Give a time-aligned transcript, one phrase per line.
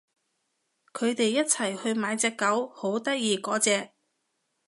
[0.93, 3.91] 佢哋一齊去買隻狗，好得意嗰隻